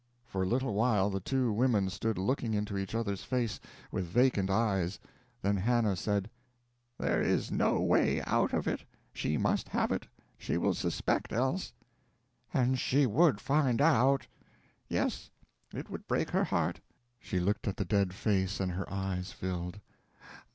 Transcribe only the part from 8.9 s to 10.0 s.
she must have